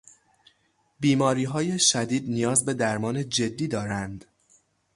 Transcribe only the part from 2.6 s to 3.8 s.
به درمان جدی